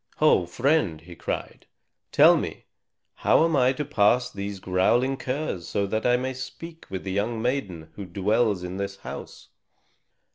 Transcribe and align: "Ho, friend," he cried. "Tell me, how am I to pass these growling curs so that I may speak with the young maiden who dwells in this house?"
"Ho, 0.17 0.47
friend," 0.47 1.01
he 1.01 1.15
cried. 1.15 1.67
"Tell 2.11 2.35
me, 2.35 2.65
how 3.17 3.45
am 3.45 3.55
I 3.55 3.71
to 3.73 3.85
pass 3.85 4.31
these 4.31 4.59
growling 4.59 5.15
curs 5.15 5.67
so 5.67 5.85
that 5.85 6.07
I 6.07 6.17
may 6.17 6.33
speak 6.33 6.87
with 6.89 7.03
the 7.03 7.11
young 7.11 7.39
maiden 7.39 7.91
who 7.93 8.05
dwells 8.05 8.63
in 8.63 8.77
this 8.77 8.97
house?" 9.05 9.49